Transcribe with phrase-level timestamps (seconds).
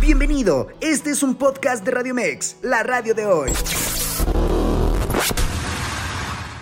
[0.00, 3.50] Bienvenido, este es un podcast de Radio Mex, la radio de hoy.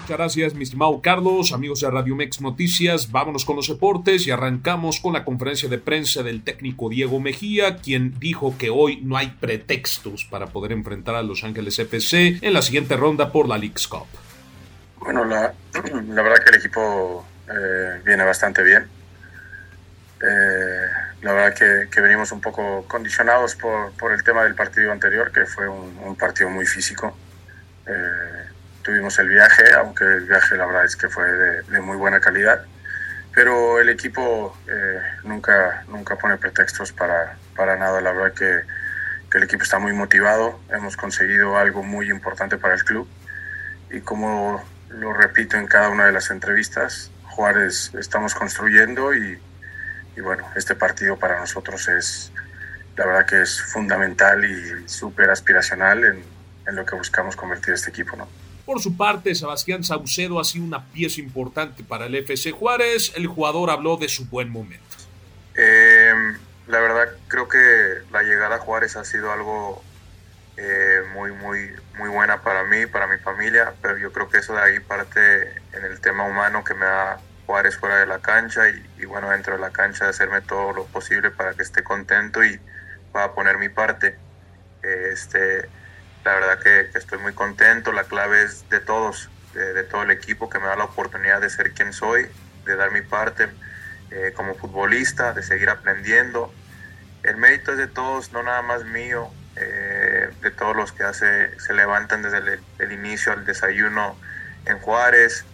[0.01, 3.11] Muchas gracias, mi estimado Carlos, amigos de Radio Mex Noticias.
[3.11, 7.77] Vámonos con los deportes y arrancamos con la conferencia de prensa del técnico Diego Mejía,
[7.77, 12.53] quien dijo que hoy no hay pretextos para poder enfrentar a Los Ángeles FC en
[12.53, 14.07] la siguiente ronda por la League's Cup.
[15.01, 15.53] Bueno, la,
[16.09, 18.94] la verdad que el equipo eh, viene bastante bien.
[20.27, 20.87] Eh,
[21.21, 25.31] la verdad que, que, venimos un poco condicionados por, por, el tema del partido anterior,
[25.31, 27.17] que fue un, un partido muy físico.
[27.87, 28.47] Eh,
[28.83, 32.21] tuvimos el viaje, aunque el viaje la verdad es que fue de, de muy buena
[32.21, 32.65] calidad,
[33.35, 38.01] pero el equipo eh, nunca, nunca pone pretextos para, para nada.
[38.01, 38.61] La verdad que,
[39.31, 43.07] que, el equipo está muy motivado, hemos conseguido algo muy importante para el club
[43.91, 49.39] y como lo repito en cada una de las entrevistas, Juárez estamos construyendo y
[50.17, 52.33] y bueno, este partido para nosotros es,
[52.97, 56.25] la verdad que es fundamental y súper aspiracional en,
[56.67, 58.29] en, lo que buscamos convertir este equipo, ¿no?
[58.65, 63.13] Por su parte, Sebastián Saucedo ha sido una pieza importante para el FC Juárez.
[63.15, 64.97] El jugador habló de su buen momento.
[65.55, 66.15] Eh,
[66.67, 67.59] la verdad, creo que
[68.11, 69.83] la llegada a Juárez ha sido algo
[70.57, 74.55] eh, muy, muy, muy buena para mí, para mi familia, pero yo creo que eso
[74.55, 78.69] de ahí parte en el tema humano que me ha Juárez fuera de la cancha
[78.69, 82.45] y, y, bueno, dentro de la cancha hacerme todo lo posible para que esté contento
[82.45, 82.61] y
[83.13, 84.17] pueda poner mi parte.
[84.83, 85.69] Este,
[86.25, 90.03] la verdad que, que estoy muy contento, la clave es de todos, de, de, todo
[90.03, 92.27] el equipo que me da la oportunidad de ser quien soy,
[92.65, 93.49] de dar mi parte
[94.11, 96.53] eh, como futbolista, de seguir aprendiendo.
[97.23, 101.59] El mérito es de todos, no nada más mío, eh, de todos los que hace,
[101.61, 104.17] se levantan desde el, el inicio al desayuno
[104.67, 105.45] en Juárez,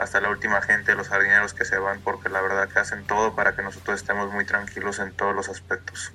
[0.00, 3.34] hasta la última gente, los jardineros que se van, porque la verdad que hacen todo
[3.34, 6.12] para que nosotros estemos muy tranquilos en todos los aspectos.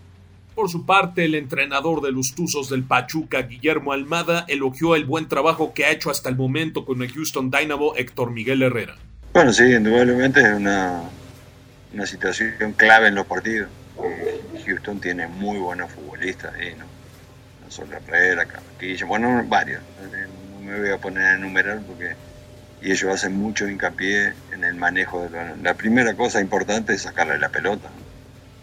[0.55, 5.28] Por su parte, el entrenador de los Tuzos del Pachuca, Guillermo Almada, elogió el buen
[5.28, 8.95] trabajo que ha hecho hasta el momento con el Houston Dynamo Héctor Miguel Herrera.
[9.34, 11.01] Bueno, sí, indudablemente es una,
[11.94, 13.69] una situación clave en los partidos.
[14.66, 16.85] Houston tiene muy buenos futbolistas ahí, ¿no?
[17.63, 19.81] No solo Herrera, Camaquillo, bueno, varios.
[20.53, 22.16] No me voy a poner a enumerar porque
[22.81, 27.02] y ellos hacen mucho hincapié en el manejo de la, la primera cosa importante es
[27.02, 27.90] sacarle la pelota.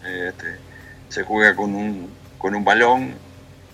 [0.05, 0.57] Este,
[1.09, 3.13] se juega con un, con un balón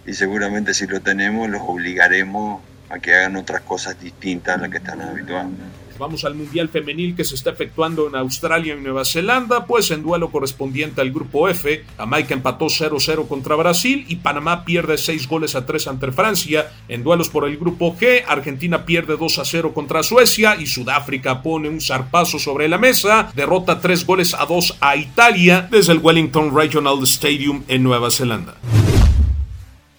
[0.06, 4.70] y seguramente si lo tenemos los obligaremos a que hagan otras cosas distintas a las
[4.70, 5.52] que están habituados
[6.00, 10.02] Vamos al Mundial Femenil que se está efectuando en Australia y Nueva Zelanda, pues en
[10.02, 15.56] duelo correspondiente al grupo F, Jamaica empató 0-0 contra Brasil y Panamá pierde 6 goles
[15.56, 16.72] a 3 ante Francia.
[16.88, 21.82] En duelos por el grupo G, Argentina pierde 2-0 contra Suecia y Sudáfrica pone un
[21.82, 26.98] zarpazo sobre la mesa, derrota 3 goles a 2 a Italia desde el Wellington Regional
[27.04, 28.56] Stadium en Nueva Zelanda.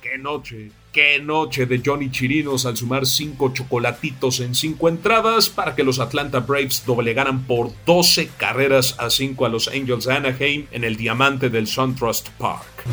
[0.00, 0.79] ¡Qué noche!
[0.92, 6.00] Qué noche de Johnny Chirinos al sumar cinco chocolatitos en cinco entradas para que los
[6.00, 10.96] Atlanta Braves doblegaran por 12 carreras a 5 a los Angels de Anaheim en el
[10.96, 12.86] diamante del SunTrust Park.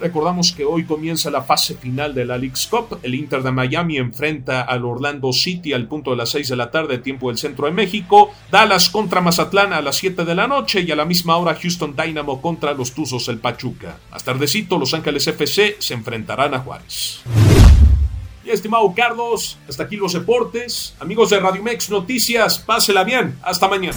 [0.00, 2.98] Recordamos que hoy comienza la fase final de la League's Cup.
[3.02, 6.70] El Inter de Miami enfrenta al Orlando City al punto de las 6 de la
[6.70, 8.32] tarde, tiempo del centro de México.
[8.50, 11.94] Dallas contra Mazatlán a las 7 de la noche y a la misma hora Houston
[11.96, 13.98] Dynamo contra los Tuzos el Pachuca.
[14.10, 17.22] Más tardecito, Los Ángeles FC se enfrentarán a Juárez.
[18.44, 20.94] Y estimado Carlos, hasta aquí los deportes.
[21.00, 23.38] Amigos de Radio Mex Noticias, pásela bien.
[23.42, 23.96] Hasta mañana.